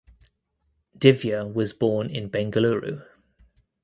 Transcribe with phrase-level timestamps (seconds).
[0.97, 3.05] Divya was born in Bengaluru.